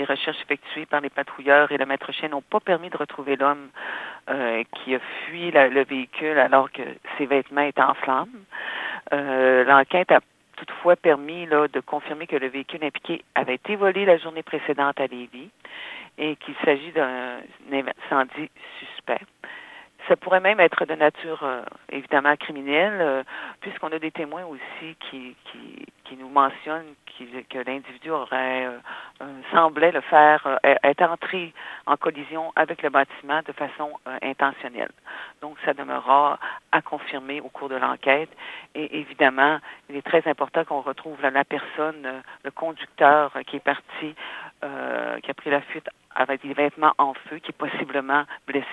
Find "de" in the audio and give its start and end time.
2.88-2.96, 11.46-11.80, 20.86-20.94, 33.46-33.52, 37.68-37.76